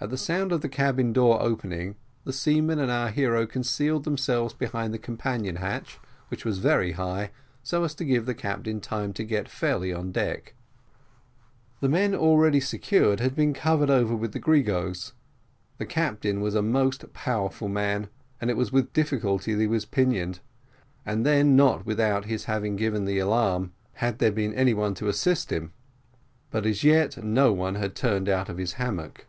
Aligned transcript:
At 0.00 0.10
the 0.10 0.18
sound 0.18 0.52
of 0.52 0.60
the 0.60 0.68
cabin 0.68 1.14
door 1.14 1.40
opening, 1.40 1.96
the 2.24 2.32
seamen 2.32 2.78
and 2.78 2.90
our 2.90 3.08
hero 3.08 3.46
concealed 3.46 4.04
themselves 4.04 4.52
behind 4.52 4.92
the 4.92 4.98
companion 4.98 5.56
hatch, 5.56 5.98
which 6.28 6.44
was 6.44 6.58
very 6.58 6.92
high, 6.92 7.30
so 7.62 7.84
as 7.84 7.94
to 7.94 8.04
give 8.04 8.26
the 8.26 8.34
captain 8.34 8.82
time 8.82 9.14
to 9.14 9.24
get 9.24 9.48
fairly 9.48 9.94
on 9.94 10.12
deck. 10.12 10.52
The 11.80 11.88
men 11.88 12.14
already 12.14 12.60
secured 12.60 13.20
had 13.20 13.34
been 13.34 13.54
covered 13.54 13.88
over 13.88 14.14
with 14.14 14.32
the 14.34 14.40
gregos. 14.40 15.12
The 15.78 15.86
captain 15.86 16.42
was 16.42 16.54
a 16.54 16.60
most 16.60 17.10
powerful 17.14 17.68
man, 17.68 18.08
and 18.42 18.50
it 18.50 18.58
was 18.58 18.70
with 18.70 18.92
difficulty 18.92 19.54
that 19.54 19.60
he 19.62 19.66
was 19.66 19.86
pinioned, 19.86 20.40
and 21.06 21.24
then 21.24 21.56
without 21.86 22.26
his 22.26 22.44
giving 22.44 23.04
the 23.06 23.20
alarm, 23.20 23.72
had 23.94 24.18
there 24.18 24.32
been 24.32 24.52
anyone 24.52 24.92
to 24.96 25.08
assist 25.08 25.50
him, 25.50 25.72
but 26.50 26.66
as 26.66 26.84
yet 26.84 27.24
no 27.24 27.54
one 27.54 27.76
had 27.76 27.94
turned 27.94 28.28
out 28.28 28.50
of 28.50 28.58
his 28.58 28.74
hammock. 28.74 29.24